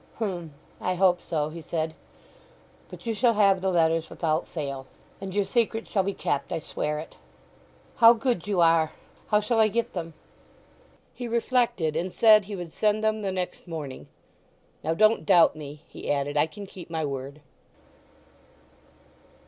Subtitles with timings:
[0.17, 1.93] "H'm—I hope so," he said.
[2.89, 4.87] "But you shall have the letters without fail.
[5.21, 6.51] And your secret shall be kept.
[6.51, 7.17] I swear it."
[7.97, 10.15] "How good you are!—how shall I get them?"
[11.13, 14.07] He reflected, and said he would send them the next morning.
[14.83, 16.35] "Now don't doubt me," he added.
[16.35, 17.39] "I can keep my word."